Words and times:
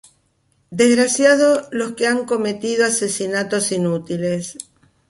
Desgraciados 0.71 1.67
los 1.69 1.91
que 1.91 2.07
han 2.07 2.25
cometido 2.25 2.87
asesinatos 2.87 3.71
inútiles. 3.71 4.57